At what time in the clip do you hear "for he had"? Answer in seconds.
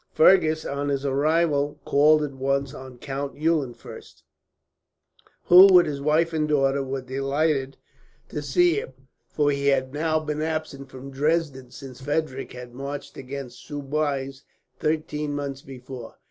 9.29-9.93